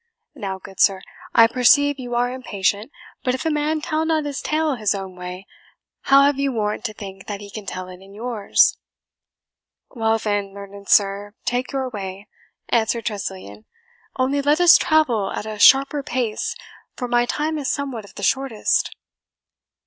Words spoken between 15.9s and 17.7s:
pace, for my time is